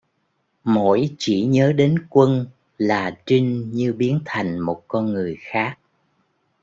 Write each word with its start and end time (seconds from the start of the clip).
Mỗi 0.63 1.15
chỉ 1.17 1.45
nhớ 1.45 1.73
đến 1.73 2.05
quân 2.09 2.45
là 2.77 3.17
trinh 3.25 3.71
như 3.71 3.93
biến 3.93 4.19
thành 4.25 4.59
một 4.59 4.83
con 4.87 5.05
người 5.13 5.37
khác 5.39 5.77